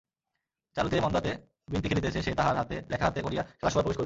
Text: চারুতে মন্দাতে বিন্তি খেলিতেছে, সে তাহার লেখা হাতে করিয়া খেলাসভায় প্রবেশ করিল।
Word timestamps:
চারুতে 0.75 0.97
মন্দাতে 1.01 1.31
বিন্তি 1.71 1.87
খেলিতেছে, 1.89 2.19
সে 2.25 2.31
তাহার 2.39 2.55
লেখা 2.91 3.05
হাতে 3.05 3.19
করিয়া 3.21 3.43
খেলাসভায় 3.57 3.83
প্রবেশ 3.83 3.89
করিল। 3.89 3.99